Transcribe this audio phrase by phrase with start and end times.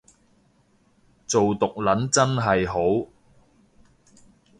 [1.27, 3.07] 做毒撚真係好